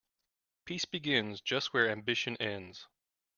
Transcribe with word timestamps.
Peace 0.65 0.85
begins 0.85 1.41
just 1.41 1.75
where 1.75 1.87
ambition 1.91 2.35
ends. 2.37 2.87